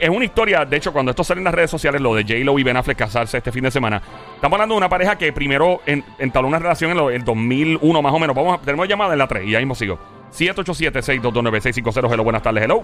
es 0.00 0.08
una 0.08 0.24
historia. 0.24 0.64
De 0.64 0.76
hecho, 0.76 0.92
cuando 0.92 1.10
esto 1.10 1.24
sale 1.24 1.40
en 1.40 1.44
las 1.44 1.54
redes 1.54 1.70
sociales, 1.70 2.00
lo 2.00 2.14
de 2.14 2.22
J-Lo 2.22 2.58
y 2.58 2.62
Ben 2.62 2.76
Affleck 2.76 2.98
casarse 2.98 3.38
este 3.38 3.50
fin 3.52 3.64
de 3.64 3.70
semana, 3.70 4.02
estamos 4.34 4.54
hablando 4.56 4.74
de 4.74 4.78
una 4.78 4.88
pareja 4.88 5.16
que 5.16 5.32
primero 5.32 5.80
en- 5.86 6.04
entabló 6.18 6.48
una 6.48 6.58
relación 6.58 6.90
en 6.90 6.96
lo- 6.96 7.10
el 7.10 7.24
2001 7.24 8.02
más 8.02 8.12
o 8.12 8.18
menos. 8.18 8.34
Vamos 8.36 8.58
a, 8.58 8.62
tenemos 8.62 8.86
llamada 8.88 9.12
en 9.12 9.18
la 9.18 9.26
3 9.26 9.46
y 9.46 9.54
ahí 9.54 9.62
mismo 9.62 9.74
sigo. 9.74 9.98
787-622-9650. 10.32 12.12
Hello, 12.12 12.24
buenas 12.24 12.42
tardes. 12.42 12.64
Hello. 12.64 12.82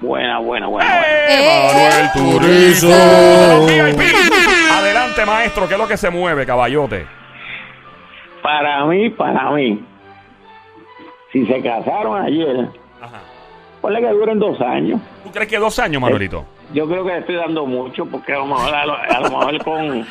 Buena, 0.00 0.38
buena, 0.38 0.66
buena. 0.66 1.02
¡Eh, 1.28 2.10
Manuel 2.14 2.40
Turizo. 2.40 2.88
Adelante, 4.72 5.26
maestro. 5.26 5.68
¿Qué 5.68 5.74
es 5.74 5.80
lo 5.80 5.86
que 5.88 5.96
se 5.96 6.08
mueve, 6.10 6.46
caballote? 6.46 7.06
Para 8.42 8.84
mí, 8.86 9.10
para 9.10 9.50
mí, 9.50 9.84
si 11.32 11.46
se 11.46 11.62
casaron 11.62 12.22
ayer, 12.22 12.68
Ajá. 13.00 13.20
Ponle 13.80 14.00
que 14.00 14.08
duren 14.08 14.38
dos 14.38 14.60
años. 14.60 15.00
¿Tú 15.24 15.30
crees 15.30 15.48
que 15.48 15.58
dos 15.58 15.78
años, 15.78 16.00
Manuelito? 16.02 16.44
Yo 16.72 16.86
creo 16.88 17.04
que 17.04 17.12
le 17.12 17.18
estoy 17.20 17.36
dando 17.36 17.66
mucho 17.66 18.06
porque 18.06 18.32
a 18.32 18.38
lo 18.38 18.46
mejor, 18.46 18.74
a 18.74 18.86
lo, 18.86 18.94
a 18.94 19.20
lo 19.20 19.30
mejor 19.30 19.64
con, 19.64 20.06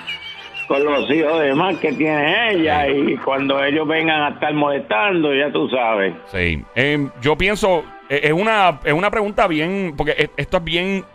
con 0.68 0.84
los 0.84 1.10
hijos 1.10 1.40
de 1.40 1.54
más 1.56 1.78
que 1.78 1.94
tiene 1.94 2.52
ella 2.52 2.88
y 2.88 3.16
cuando 3.18 3.64
ellos 3.64 3.88
vengan 3.88 4.22
a 4.22 4.30
estar 4.30 4.54
molestando, 4.54 5.34
ya 5.34 5.52
tú 5.52 5.70
sabes. 5.70 6.14
Sí. 6.32 6.64
Em, 6.76 7.10
yo 7.22 7.38
pienso, 7.38 7.84
eh, 8.10 8.22
es 8.24 8.34
una, 8.34 8.80
es 8.84 8.94
una 8.94 9.10
pregunta 9.10 9.48
bien, 9.48 9.94
porque 9.96 10.12
e- 10.18 10.30
esto 10.36 10.58
es 10.58 10.64
bien, 10.64 11.06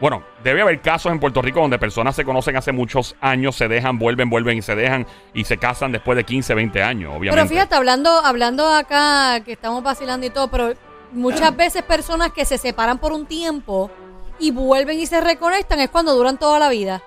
bueno, 0.00 0.22
debe 0.42 0.62
haber 0.62 0.80
casos 0.80 1.12
en 1.12 1.20
Puerto 1.20 1.42
Rico 1.42 1.60
donde 1.60 1.78
personas 1.78 2.16
se 2.16 2.24
conocen 2.24 2.56
hace 2.56 2.72
muchos 2.72 3.14
años, 3.20 3.54
se 3.54 3.68
dejan, 3.68 3.98
vuelven, 3.98 4.28
vuelven 4.30 4.58
y 4.58 4.62
se 4.62 4.74
dejan 4.74 5.06
y 5.32 5.44
se 5.44 5.58
casan 5.58 5.92
después 5.92 6.16
de 6.16 6.24
15, 6.24 6.54
20 6.54 6.82
años, 6.82 7.10
obviamente. 7.16 7.36
Pero 7.36 7.48
fíjate, 7.48 7.74
hablando, 7.76 8.10
hablando 8.24 8.66
acá, 8.68 9.40
que 9.44 9.52
estamos 9.52 9.82
vacilando 9.82 10.26
y 10.26 10.30
todo, 10.30 10.48
pero 10.50 10.72
muchas 11.12 11.54
veces 11.56 11.82
personas 11.82 12.32
que 12.32 12.44
se 12.44 12.58
separan 12.58 12.98
por 12.98 13.12
un 13.12 13.26
tiempo 13.26 13.90
y 14.38 14.50
vuelven 14.50 14.98
y 15.00 15.06
se 15.06 15.20
reconectan 15.20 15.80
es 15.80 15.90
cuando 15.90 16.14
duran 16.14 16.38
toda 16.38 16.58
la 16.58 16.68
vida. 16.68 17.02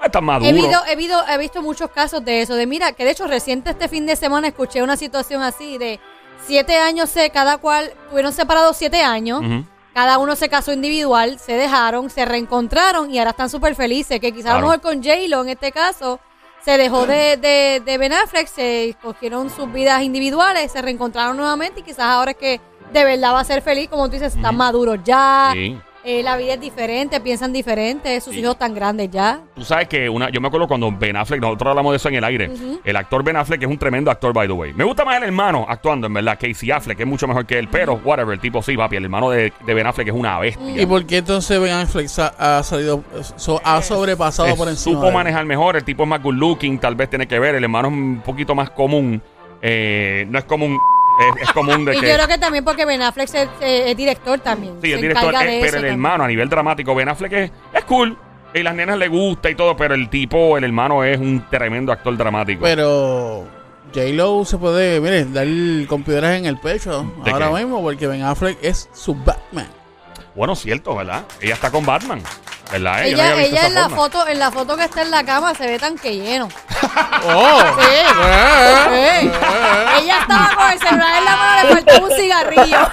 Ah, 0.00 0.06
Están 0.06 0.24
maduros. 0.24 0.50
He, 0.50 0.52
visto, 0.54 0.78
he, 0.86 0.96
visto, 0.96 1.24
he 1.28 1.38
visto 1.38 1.62
muchos 1.62 1.90
casos 1.90 2.24
de 2.24 2.42
eso, 2.42 2.54
de 2.54 2.66
mira, 2.66 2.92
que 2.92 3.04
de 3.04 3.12
hecho 3.12 3.26
reciente 3.26 3.70
este 3.70 3.88
fin 3.88 4.04
de 4.06 4.16
semana 4.16 4.48
escuché 4.48 4.82
una 4.82 4.96
situación 4.96 5.42
así 5.42 5.78
de 5.78 5.98
siete 6.46 6.76
años, 6.76 7.08
se, 7.10 7.30
cada 7.30 7.56
cual, 7.58 7.92
tuvieron 8.10 8.32
separados 8.32 8.76
siete 8.76 9.02
años, 9.02 9.40
cada 9.94 10.18
uno 10.18 10.34
se 10.36 10.48
casó 10.48 10.72
individual, 10.72 11.38
se 11.38 11.52
dejaron, 11.52 12.10
se 12.10 12.24
reencontraron 12.24 13.10
y 13.14 13.18
ahora 13.18 13.30
están 13.30 13.48
súper 13.48 13.74
felices, 13.76 14.20
que 14.20 14.32
quizás 14.32 14.46
a 14.46 14.50
Claro. 14.54 14.60
lo 14.60 14.66
mejor 14.66 14.80
con 14.82 15.02
J-Lo 15.02 15.42
en 15.42 15.50
este 15.50 15.72
caso 15.72 16.20
se 16.62 16.76
dejó 16.76 17.06
de, 17.06 17.36
de, 17.36 17.82
de 17.84 17.98
Ben 17.98 18.12
Affleck, 18.12 18.46
se 18.48 18.96
cogieron 19.02 19.48
sus 19.50 19.70
vidas 19.72 20.02
individuales, 20.02 20.72
se 20.72 20.82
reencontraron 20.82 21.36
nuevamente 21.36 21.80
y 21.80 21.82
quizás 21.82 22.00
ahora 22.06 22.32
es 22.32 22.36
que 22.38 22.60
de 22.92 23.04
verdad 23.04 23.32
va 23.34 23.40
a 23.40 23.44
ser 23.44 23.62
feliz, 23.62 23.88
como 23.88 24.06
tú 24.06 24.12
dices, 24.12 24.36
están 24.36 24.56
maduros 24.56 24.98
ya, 25.04 25.50
Sí. 25.52 25.76
eh, 26.04 26.22
la 26.22 26.36
vida 26.36 26.54
es 26.54 26.60
diferente, 26.60 27.18
piensan 27.20 27.52
diferente, 27.52 28.20
sus 28.20 28.34
Sí. 28.34 28.40
hijos 28.40 28.56
tan 28.58 28.74
grandes 28.74 29.10
ya. 29.10 29.40
Tú 29.54 29.64
sabes 29.64 29.88
que 29.88 30.08
una, 30.08 30.28
yo 30.30 30.40
me 30.40 30.48
acuerdo 30.48 30.68
cuando 30.68 30.92
Ben 30.92 31.16
Affleck, 31.16 31.40
nosotros 31.40 31.70
hablamos 31.70 31.92
de 31.92 31.96
eso 31.96 32.08
en 32.10 32.14
el 32.16 32.24
aire. 32.24 32.50
El 32.84 32.96
actor 32.96 33.24
Ben 33.24 33.36
Affleck 33.36 33.62
es 33.62 33.68
un 33.68 33.78
tremendo 33.78 34.10
actor, 34.10 34.32
by 34.34 34.46
the 34.46 34.52
way. 34.52 34.72
Me 34.74 34.84
gusta 34.84 35.04
más 35.04 35.16
el 35.16 35.22
hermano 35.24 35.64
actuando, 35.68 36.06
en 36.06 36.12
verdad. 36.14 36.38
Casey 36.40 36.70
Affleck 36.70 37.00
es 37.00 37.06
mucho 37.06 37.26
mejor 37.26 37.46
que 37.46 37.58
él, 37.58 37.68
pero 37.68 38.00
whatever, 38.04 38.34
el 38.34 38.40
tipo 38.40 38.62
sí, 38.62 38.76
papi. 38.76 38.96
El 38.96 39.04
hermano 39.04 39.30
de, 39.30 39.52
de 39.64 39.74
Ben 39.74 39.86
Affleck 39.86 40.08
es 40.08 40.14
una 40.14 40.38
bestia. 40.38 40.82
¿Y 40.82 40.86
por 40.86 41.04
qué 41.06 41.16
entonces 41.18 41.58
Ben 41.60 41.72
Affleck 41.72 42.06
sa- 42.08 42.34
ha 42.38 42.62
salido, 42.62 43.02
so- 43.36 43.60
ha 43.64 43.80
sobrepasado 43.82 44.48
Eh, 44.50 44.54
por 44.56 44.68
encima? 44.68 44.94
supo 44.96 45.02
de 45.06 45.08
él? 45.08 45.14
manejar 45.14 45.44
mejor, 45.46 45.76
el 45.76 45.84
tipo 45.84 46.02
es 46.02 46.08
más 46.08 46.22
good 46.22 46.34
looking, 46.34 46.78
tal 46.78 46.94
vez 46.94 47.08
tiene 47.08 47.26
que 47.26 47.38
ver, 47.40 47.54
el 47.54 47.64
hermano 47.64 47.88
es 47.88 47.94
un 47.94 48.20
poquito 48.24 48.54
más 48.54 48.68
común, 48.70 49.22
eh, 49.62 50.26
no 50.28 50.38
es 50.38 50.44
común, 50.44 50.78
es, 51.36 51.42
es 51.42 51.52
común 51.52 51.84
de 51.84 51.92
Y 51.96 52.00
que... 52.00 52.08
yo 52.08 52.14
creo 52.14 52.28
que 52.28 52.38
también 52.38 52.64
porque 52.64 52.84
Ben 52.84 53.02
Affleck 53.02 53.28
es, 53.34 53.48
eh, 53.60 53.90
es 53.90 53.96
director 53.96 54.38
también. 54.40 54.74
sí, 54.82 54.88
se 54.88 54.94
el 54.94 55.00
director, 55.02 55.30
encarga 55.30 55.50
eh, 55.50 55.54
de 55.54 55.60
pero 55.60 55.66
eso 55.68 55.76
el 55.76 55.82
también. 55.82 55.92
hermano 55.94 56.24
a 56.24 56.28
nivel 56.28 56.48
dramático, 56.48 56.94
Ben 56.94 57.08
Affleck 57.08 57.32
es, 57.32 57.50
es 57.72 57.84
cool, 57.84 58.16
y 58.54 58.62
las 58.62 58.74
nenas 58.74 58.98
le 58.98 59.08
gusta 59.08 59.50
y 59.50 59.54
todo, 59.54 59.76
pero 59.76 59.94
el 59.94 60.08
tipo, 60.08 60.56
el 60.56 60.64
hermano 60.64 61.02
es 61.04 61.18
un 61.18 61.44
tremendo 61.50 61.92
actor 61.92 62.16
dramático. 62.16 62.62
Pero 62.62 63.46
J-Lo 63.94 64.44
se 64.44 64.58
puede, 64.58 65.00
mire, 65.00 65.24
dar 65.24 65.46
con 65.88 66.02
piedras 66.02 66.36
en 66.38 66.46
el 66.46 66.58
pecho 66.58 67.12
¿De 67.24 67.30
ahora 67.30 67.48
qué? 67.48 67.54
mismo 67.64 67.82
porque 67.82 68.06
Ben 68.06 68.22
Affleck 68.22 68.58
es 68.62 68.88
su 68.92 69.14
Batman. 69.14 69.68
bueno, 70.34 70.54
cierto, 70.56 70.94
¿verdad? 70.96 71.24
Ella 71.40 71.54
está 71.54 71.70
con 71.70 71.84
Batman, 71.86 72.20
¿verdad? 72.82 73.04
Eh, 73.04 73.10
yo 73.10 73.16
no 73.16 73.22
Ella, 73.22 73.32
había 73.32 73.42
visto 73.44 73.50
ella 73.56 73.58
esa 73.60 73.66
en 73.68 73.74
la 73.74 73.82
forma. 73.82 73.96
foto, 73.96 74.26
en 74.28 74.38
la 74.38 74.50
foto 74.50 74.76
que 74.76 74.84
está 74.84 75.02
en 75.02 75.10
la 75.10 75.24
cama 75.24 75.54
se 75.54 75.66
ve 75.66 75.78
tan 75.78 75.96
que 75.98 76.16
lleno. 76.16 76.48
¡Oh! 77.26 77.62
Sí. 77.78 77.86
Sí. 78.94 79.30
Ella 80.02 80.18
estaba 80.20 80.54
con 80.56 80.70
el 80.72 80.78
celular 80.78 81.16
en 81.18 81.24
la 81.24 81.36
mano, 81.36 81.68
le 81.68 81.74
faltaba 81.74 82.06
un 82.06 82.10
cigarrillo. 82.16 82.78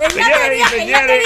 ella 0.00 0.10
Señoras 0.10 0.36
y 0.36 0.48
tenía, 0.48 0.66
ella 0.72 0.81
señores, 0.92 1.24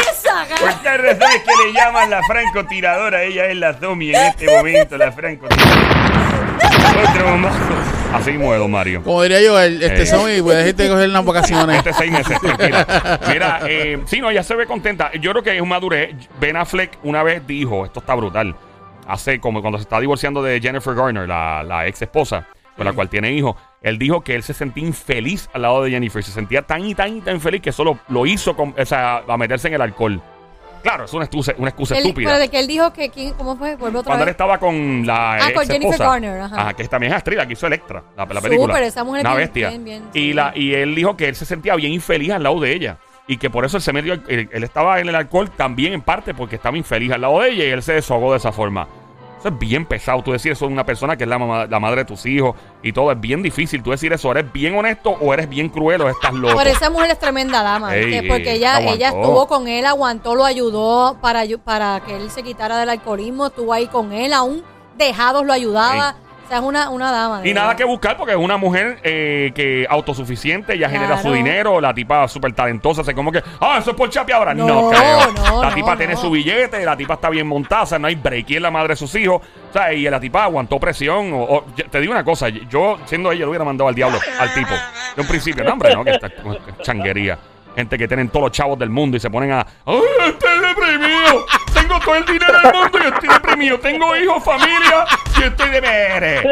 estas 0.69 1.01
razones 1.01 1.43
que 1.43 1.67
le 1.67 1.73
llaman 1.73 2.11
la 2.11 2.23
francotiradora, 2.23 3.23
ella 3.23 3.47
es 3.47 3.57
la 3.57 3.75
Zombie 3.75 4.15
en 4.15 4.25
este 4.27 4.57
momento, 4.57 4.97
la 4.97 5.13
francotiradora. 5.13 6.57
Otro 7.11 7.31
bombazo. 7.31 7.59
Así 8.13 8.33
don 8.33 8.71
Mario. 8.71 9.03
Como 9.03 9.23
diría 9.23 9.43
yo, 9.43 9.61
el, 9.61 9.83
este 9.83 10.03
Eh. 10.03 10.07
Sony 10.07 10.43
puede 10.43 10.69
irte 10.69 10.87
a 10.87 10.89
coger 10.89 11.11
unas 11.11 11.25
vacaciones. 11.25 11.79
Este 11.79 11.93
seis 11.93 12.11
meses, 12.11 12.41
tranquila. 12.41 13.21
Mira, 13.29 13.61
eh, 13.69 13.99
sí, 14.07 14.21
no, 14.21 14.31
ella 14.31 14.43
se 14.43 14.55
ve 14.55 14.67
contenta. 14.67 15.13
Yo 15.21 15.33
creo 15.33 15.43
que 15.43 15.55
es 15.57 15.61
un 15.61 15.69
madurez. 15.69 16.15
Ben 16.41 16.57
Affleck 16.57 16.99
una 17.03 17.23
vez 17.23 17.47
dijo, 17.47 17.85
esto 17.85 18.01
está 18.01 18.15
brutal, 18.15 18.55
hace 19.07 19.39
como 19.39 19.61
cuando 19.61 19.79
se 19.79 19.83
está 19.83 20.01
divorciando 20.01 20.43
de 20.43 20.61
Jennifer 20.61 20.95
Garner, 20.95 21.29
la, 21.29 21.63
la 21.63 21.87
ex 21.87 22.01
esposa, 22.01 22.47
con 22.77 22.85
la 22.85 22.93
cual 22.93 23.09
tiene 23.09 23.33
hijos, 23.33 23.57
él 23.83 23.99
dijo 23.99 24.21
que 24.23 24.35
él 24.35 24.43
se 24.43 24.53
sentía 24.55 24.85
infeliz 24.87 25.49
al 25.53 25.63
lado 25.63 25.83
de 25.83 25.91
Jennifer. 25.91 26.23
Se 26.23 26.31
sentía 26.33 26.63
tan 26.63 26.85
y 26.85 26.95
tan 26.95 27.17
y 27.17 27.21
tan 27.21 27.41
feliz 27.41 27.63
que 27.63 27.73
solo 27.73 27.99
lo 28.09 28.27
hizo 28.27 28.55
con, 28.57 28.75
o 28.79 28.85
sea, 28.85 29.23
a 29.27 29.37
meterse 29.37 29.69
en 29.69 29.75
el 29.75 29.81
alcohol. 29.83 30.21
Claro, 30.83 31.05
es 31.07 31.13
una 31.15 31.25
excusa, 31.25 31.53
una 31.59 31.71
excusa 31.71 31.97
Él- 31.97 32.03
estúpida. 32.05 32.29
pero 32.29 32.39
de 32.39 32.49
que 32.49 32.61
él 32.61 32.69
dijo 32.69 32.93
que, 32.93 33.09
¿quién, 33.11 33.33
¿cómo 33.35 33.57
fue? 33.57 33.75
Vuelve 33.75 33.99
otra 33.99 34.11
Cuando 34.11 34.23
él 34.25 34.31
estaba 34.31 34.59
con 34.59 35.05
la 35.05 35.35
Ah, 35.35 35.51
con 35.53 35.67
Jennifer 35.67 35.91
esposa, 35.95 36.11
Garner, 36.11 36.41
ajá. 36.43 36.75
que 36.75 36.87
también 36.87 37.13
es 37.13 37.19
actriz, 37.19 37.39
la 37.39 37.47
que 37.47 37.55
hizo 37.55 37.67
Electra, 37.67 38.05
la, 38.17 38.25
la 38.25 38.35
Súper, 38.35 38.43
película. 38.51 38.79
esa 38.87 39.03
mujer 39.03 39.23
Una 39.23 39.31
bien- 39.35 39.41
bestia. 39.47 39.69
bien, 39.71 39.85
bien, 39.85 40.03
y, 40.15 40.19
sí. 40.29 40.33
la, 40.33 40.53
y 40.55 40.75
él 40.75 40.95
dijo 40.95 41.17
que 41.17 41.29
él 41.29 41.35
se 41.35 41.45
sentía 41.45 41.75
bien 41.75 41.93
infeliz 41.93 42.31
al 42.31 42.43
lado 42.45 42.61
de 42.61 42.73
ella. 42.73 42.99
Y 43.27 43.39
que 43.39 43.51
por 43.51 43.65
eso 43.65 43.79
él 43.79 43.83
se 43.83 43.93
metió, 43.93 44.13
él, 44.13 44.49
él 44.53 44.63
estaba 44.63 45.01
en 45.01 45.09
el 45.09 45.15
alcohol 45.17 45.51
también 45.51 45.93
en 45.93 46.03
parte 46.03 46.33
porque 46.35 46.55
estaba 46.55 46.77
infeliz 46.79 47.11
al 47.11 47.23
lado 47.23 47.41
de 47.41 47.51
ella 47.51 47.65
y 47.65 47.69
él 47.71 47.83
se 47.83 47.95
desahogó 47.95 48.31
de 48.31 48.39
esa 48.39 48.53
forma. 48.53 48.87
Eso 49.47 49.55
es 49.55 49.59
bien 49.61 49.87
pesado. 49.87 50.23
Tú 50.23 50.33
decir 50.33 50.51
eso 50.53 50.67
de 50.67 50.73
una 50.73 50.85
persona 50.85 51.17
que 51.17 51.23
es 51.25 51.29
la, 51.31 51.39
mamá- 51.39 51.67
la 51.67 51.79
madre 51.79 51.99
de 51.99 52.05
tus 52.07 52.27
hijos 52.27 52.57
y 52.83 52.93
todo. 52.93 53.13
Es 53.13 53.21
bien 53.21 53.43
difícil. 53.43 53.83
Tú 53.83 53.91
decir 53.93 54.13
eso, 54.13 54.31
¿eres 54.33 54.53
bien 54.53 54.77
honesto 54.77 55.11
o 55.11 55.33
eres 55.33 55.49
bien 55.49 55.69
cruel 55.69 56.01
o 56.03 56.09
estás 56.09 56.33
loco? 56.35 56.55
Esa 56.73 56.91
mujer 56.91 57.11
es 57.13 57.19
tremenda 57.19 57.63
dama, 57.63 57.93
porque 58.29 58.53
ella, 58.55 58.77
aguantó. 58.77 58.95
ella 58.97 59.09
estuvo 59.09 59.47
con 59.47 59.69
él, 59.69 59.87
aguantó, 59.87 60.35
lo 60.35 60.45
ayudó 60.45 61.17
para, 61.21 61.45
para 61.65 62.01
que 62.01 62.17
él 62.17 62.31
se 62.31 62.43
quitara 62.43 62.79
del 62.79 62.89
alcoholismo, 62.89 63.47
estuvo 63.47 63.73
ahí 63.73 63.87
con 63.87 64.13
él, 64.13 64.33
aún 64.33 64.65
dejados 64.97 65.45
lo 65.47 65.53
ayudaba. 65.53 66.17
O 66.47 66.49
sea, 66.49 66.59
es 66.59 66.63
una, 66.65 66.91
una 66.91 67.11
dama. 67.11 67.41
Y 67.45 67.53
nada 67.53 67.75
que 67.75 67.83
buscar 67.85 68.17
porque 68.17 68.33
es 68.33 68.39
una 68.39 68.57
mujer 68.57 69.01
eh, 69.03 69.51
que 69.53 69.85
autosuficiente, 69.91 70.79
ya 70.79 70.89
genera 70.89 71.17
su 71.17 71.23
Claro. 71.25 71.37
dinero, 71.37 71.81
la 71.81 71.93
tipa 71.93 72.29
súper 72.29 72.53
talentosa, 72.53 73.03
se 73.03 73.15
como 73.15 73.33
que, 73.33 73.43
ah, 73.61 73.79
eso 73.81 73.91
es 73.91 73.97
por 73.97 74.09
chapi 74.11 74.31
ahora. 74.33 74.55
No, 74.55 74.65
No, 74.67 74.89
creo. 74.91 75.33
no, 75.33 75.61
la 75.63 75.69
no, 75.71 75.75
tipa 75.75 75.93
no. 75.93 75.99
tiene 75.99 76.17
su 76.17 76.31
billete, 76.31 76.85
la 76.85 76.97
tipa 76.97 77.15
está 77.15 77.29
bien 77.31 77.49
montada, 77.49 77.83
o 77.83 77.87
sea, 77.87 77.99
no 77.99 78.07
hay 78.07 78.15
break, 78.15 78.51
y 78.51 78.57
es 78.57 78.63
la 78.63 78.71
madre 78.71 78.91
de 78.91 78.97
sus 78.97 79.13
hijos. 79.17 79.43
O 79.71 79.73
sea, 79.73 79.93
y 79.93 80.09
la 80.09 80.21
tipa 80.21 80.45
aguantó 80.45 80.79
presión. 80.79 81.33
O, 81.33 81.39
o- 81.43 81.65
yo- 81.77 81.85
te 81.91 82.01
digo 82.01 82.13
una 82.13 82.23
cosa, 82.25 82.49
yo 82.49 82.99
siendo 83.07 83.33
ella, 83.33 83.43
lo 83.45 83.51
hubiera 83.51 83.65
mandado 83.65 83.89
al 83.89 83.95
diablo, 83.97 84.19
al 84.39 84.55
tipo. 84.55 84.71
De 85.17 85.23
un 85.23 85.27
principio, 85.29 85.65
no, 85.65 85.73
hombre, 85.73 85.95
no, 85.95 86.05
que 86.05 86.11
esta 86.13 86.31
changuería. 86.83 87.37
Gente 87.75 87.99
que 87.99 88.07
tienen 88.09 88.29
todos 88.31 88.45
los 88.45 88.53
chavos 88.53 88.79
del 88.79 88.89
mundo 88.89 89.17
y 89.17 89.21
se 89.21 89.29
ponen 89.31 89.53
a. 89.53 89.67
¡Ay, 89.85 89.99
estoy 90.29 90.59
deprimido! 90.61 91.45
Todo 92.07 92.15
el 92.15 92.25
dinero 92.25 92.53
del 92.63 92.73
mundo 92.73 92.99
y 93.05 93.09
estoy 93.09 93.29
deprimido. 93.29 93.79
Tengo 93.81 94.17
hijos, 94.17 94.43
familia 94.45 95.05
y 95.39 95.43
estoy 95.43 95.71
de 95.71 95.81
mere. 95.83 96.51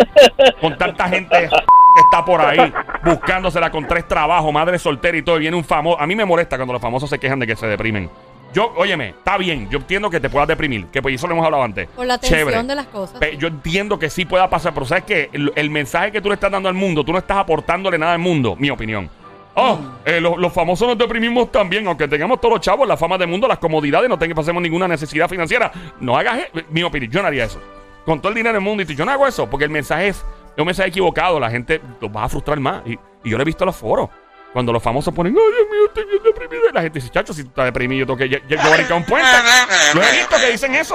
Con 0.60 0.76
tanta 0.76 1.08
gente 1.08 1.48
que 1.48 2.00
está 2.00 2.24
por 2.24 2.40
ahí 2.40 2.72
buscándosela 3.04 3.70
con 3.70 3.86
tres 3.86 4.08
trabajos, 4.08 4.52
madre 4.52 4.78
soltera 4.80 5.16
y 5.16 5.22
todo. 5.22 5.36
Y 5.36 5.40
viene 5.40 5.56
un 5.56 5.64
famoso. 5.64 6.00
A 6.00 6.06
mí 6.08 6.16
me 6.16 6.24
molesta 6.24 6.56
cuando 6.56 6.72
los 6.72 6.82
famosos 6.82 7.08
se 7.08 7.18
quejan 7.20 7.38
de 7.38 7.46
que 7.46 7.54
se 7.56 7.66
deprimen. 7.68 8.10
Yo, 8.52 8.72
óyeme, 8.76 9.10
está 9.10 9.36
bien. 9.36 9.68
Yo 9.70 9.78
entiendo 9.78 10.10
que 10.10 10.20
te 10.20 10.28
puedas 10.28 10.46
deprimir. 10.48 10.86
Que 10.86 11.00
pues 11.02 11.14
eso 11.14 11.26
lo 11.28 11.34
hemos 11.34 11.44
hablado 11.44 11.62
antes. 11.64 11.88
Por 11.88 12.06
la 12.06 12.18
tensión 12.18 12.40
Chévere. 12.40 12.62
de 12.64 12.74
las 12.74 12.86
cosas. 12.86 13.18
Pe- 13.18 13.36
Yo 13.36 13.46
entiendo 13.48 13.98
que 13.98 14.10
sí 14.10 14.24
pueda 14.24 14.48
pasar, 14.50 14.74
pero 14.74 14.86
sabes 14.86 15.04
que 15.04 15.30
el, 15.32 15.52
el 15.56 15.70
mensaje 15.70 16.10
que 16.12 16.20
tú 16.20 16.28
le 16.28 16.34
estás 16.34 16.50
dando 16.50 16.68
al 16.68 16.74
mundo, 16.74 17.04
tú 17.04 17.12
no 17.12 17.18
estás 17.18 17.36
aportándole 17.38 17.96
nada 17.98 18.12
al 18.12 18.18
mundo, 18.20 18.54
mi 18.56 18.70
opinión. 18.70 19.08
Oh, 19.56 19.78
eh, 20.04 20.20
los, 20.20 20.36
los 20.36 20.52
famosos 20.52 20.88
nos 20.88 20.98
deprimimos 20.98 21.52
también, 21.52 21.86
aunque 21.86 22.08
tengamos 22.08 22.40
todos 22.40 22.54
los 22.54 22.60
chavos, 22.60 22.88
la 22.88 22.96
fama 22.96 23.16
del 23.16 23.28
mundo, 23.28 23.46
las 23.46 23.58
comodidades, 23.58 24.08
no 24.08 24.18
tenga, 24.18 24.34
pasemos 24.34 24.60
ninguna 24.62 24.88
necesidad 24.88 25.28
financiera. 25.28 25.70
No 26.00 26.16
hagas, 26.16 26.38
e- 26.38 26.64
mi 26.70 26.82
opinión, 26.82 27.10
yo 27.10 27.22
no 27.22 27.28
haría 27.28 27.44
eso. 27.44 27.60
Con 28.04 28.20
todo 28.20 28.30
el 28.30 28.34
dinero 28.34 28.54
del 28.54 28.62
mundo, 28.62 28.82
y 28.82 28.86
tú, 28.86 28.92
yo 28.94 29.04
no 29.04 29.12
hago 29.12 29.26
eso, 29.26 29.48
porque 29.48 29.64
el 29.64 29.70
mensaje 29.70 30.08
es, 30.08 30.24
un 30.58 30.66
mensaje 30.66 30.88
equivocado, 30.88 31.38
la 31.38 31.50
gente 31.50 31.80
los 32.00 32.10
va 32.10 32.24
a 32.24 32.28
frustrar 32.28 32.58
más. 32.58 32.82
Y, 32.84 32.98
y 33.22 33.30
yo 33.30 33.36
lo 33.36 33.42
he 33.42 33.46
visto 33.46 33.64
en 33.64 33.66
los 33.66 33.76
foros. 33.76 34.10
Cuando 34.52 34.72
los 34.72 34.80
famosos 34.80 35.12
ponen, 35.12 35.34
ay 35.36 35.52
Dios 35.56 35.68
mío, 35.68 35.86
estoy 35.88 36.04
bien 36.04 36.22
deprimido. 36.22 36.62
Y 36.70 36.72
la 36.72 36.82
gente 36.82 37.00
dice, 37.00 37.10
chacho, 37.10 37.34
si 37.34 37.42
tú 37.42 37.48
estás 37.48 37.64
deprimido, 37.64 38.06
yo 38.06 38.16
tengo 38.16 38.18
que 38.18 38.92
a 38.92 38.96
un 38.96 39.04
puente. 39.04 39.28
Lo 39.94 40.00
he 40.00 40.12
visto 40.12 40.36
que 40.36 40.52
dicen 40.52 40.74
eso. 40.76 40.94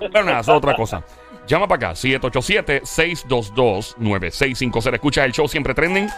Pero 0.00 0.24
nada, 0.24 0.40
eso 0.40 0.50
es 0.50 0.58
otra 0.58 0.74
cosa. 0.74 1.04
Llama 1.46 1.68
para 1.68 1.90
acá, 1.90 2.00
787-622-9650. 2.00 4.94
Escucha 4.94 5.24
el 5.24 5.30
show 5.32 5.46
siempre 5.46 5.74
trending. 5.74 6.08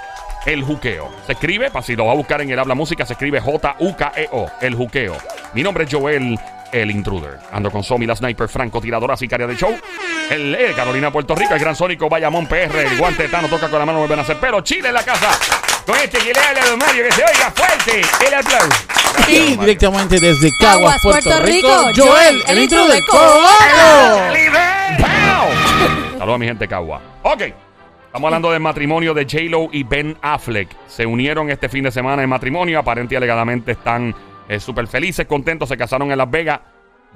El 0.47 0.62
juqueo. 0.62 1.11
Se 1.26 1.32
escribe, 1.32 1.70
para 1.70 1.85
si 1.85 1.94
lo 1.94 2.06
va 2.06 2.12
a 2.12 2.14
buscar 2.14 2.40
en 2.40 2.49
el 2.50 2.58
habla 2.58 2.75
música, 2.75 3.04
se 3.04 3.12
escribe 3.12 3.38
J-U-K-E-O. 3.40 4.47
E 4.61 4.66
El 4.66 4.75
juqueo. 4.75 5.18
Mi 5.52 5.62
nombre 5.62 5.85
es 5.85 5.92
Joel, 5.92 6.38
el 6.73 6.90
intruder. 6.90 7.38
Ando 7.52 7.70
con 7.70 7.85
Somi, 7.85 8.06
la 8.06 8.16
sniper, 8.16 8.49
franco, 8.49 8.80
tiradora, 8.80 9.18
sicaria 9.18 9.47
del 9.47 9.58
show. 9.58 9.76
El 10.30 10.54
eh, 10.54 10.73
Carolina, 10.75 11.11
Puerto 11.11 11.35
Rico, 11.35 11.52
el 11.54 11.61
gran 11.61 11.76
sónico, 11.76 12.08
Bayamón, 12.08 12.47
PR, 12.47 12.75
el 12.78 12.97
guante 12.97 13.25
de 13.25 13.28
Tano, 13.28 13.49
toca 13.49 13.68
con 13.68 13.78
la 13.78 13.85
mano, 13.85 13.99
vuelven 13.99 14.20
a 14.20 14.23
hacer 14.23 14.38
pelo. 14.38 14.62
Chile 14.62 14.88
en 14.88 14.94
la 14.94 15.02
casa. 15.02 15.38
Con 15.85 15.97
este 15.97 16.16
que 16.18 16.32
le 16.32 16.40
habla 16.40 16.62
a 16.62 16.66
Don 16.66 16.78
Mario, 16.78 17.04
que 17.04 17.12
se 17.12 17.23
oiga 17.25 17.52
fuerte. 17.54 18.00
El 18.26 18.35
aplauso. 18.35 18.68
Gracias, 19.14 19.28
Y 19.28 19.56
directamente 19.56 20.20
desde 20.20 20.50
Caguas, 20.61 21.00
Puerto, 21.03 21.29
Puerto 21.29 21.44
Rico, 21.46 21.88
Rico, 21.88 22.07
Joel, 22.07 22.42
el 22.46 22.59
el 22.59 22.64
intro 22.64 22.87
Saludos 26.29 26.41
mi 26.41 26.47
gente 26.47 26.69
Cagua. 26.69 27.01
Ok. 27.23 27.41
Estamos 28.05 28.27
hablando 28.27 28.51
del 28.51 28.61
matrimonio 28.61 29.14
de 29.14 29.25
J-Lo 29.25 29.71
y 29.73 29.83
Ben 29.83 30.14
Affleck. 30.21 30.69
Se 30.87 31.07
unieron 31.07 31.49
este 31.49 31.71
fin 31.71 31.85
de 31.85 31.91
semana 31.91 32.23
en 32.23 32.29
matrimonio. 32.29 32.79
Aparentemente 32.79 33.17
alegadamente 33.17 33.73
están 33.73 34.14
eh, 34.47 34.61
súper 34.61 34.88
felices, 34.88 35.27
contentos. 35.27 35.71
Se 35.71 35.79
casaron 35.79 36.12
en 36.12 36.19
Las 36.19 36.31
Vegas. 36.31 36.61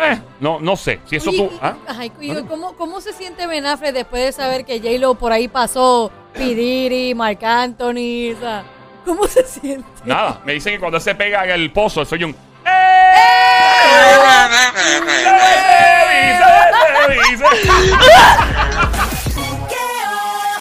Eh, 0.00 0.18
no, 0.40 0.58
no 0.60 0.76
sé. 0.76 1.00
Si 1.06 1.16
eso 1.16 1.30
Oye, 1.30 1.38
tú. 1.38 1.44
y- 1.54 1.58
¿ah? 1.62 1.76
ay, 1.86 2.12
y 2.20 2.34
¿cómo, 2.42 2.74
¿Cómo 2.76 3.00
se 3.00 3.12
siente 3.12 3.46
Ben 3.46 3.64
Affleck 3.66 3.94
después 3.94 4.24
de 4.24 4.32
saber 4.32 4.64
que 4.64 4.78
J-Lo 4.80 5.14
por 5.14 5.32
ahí 5.32 5.46
pasó? 5.48 6.10
P. 6.32 6.40
Diddy, 6.54 7.14
Mark 7.14 7.38
Anthony, 7.44 8.32
o 8.36 8.40
sea, 8.40 8.64
¿cómo 9.04 9.24
se 9.28 9.44
siente? 9.44 9.86
Nada, 10.04 10.40
me 10.44 10.54
dicen 10.54 10.74
que 10.74 10.80
cuando 10.80 10.98
se 10.98 11.14
pega 11.14 11.44
en 11.44 11.50
el 11.52 11.70
pozo, 11.70 12.04
soy 12.04 12.24
un. 12.24 12.32
¡Eh! 12.32 12.36
¡Se 17.06 17.14
dice! 17.14 17.16
¡Se 17.22 17.32
dice! 17.32 17.44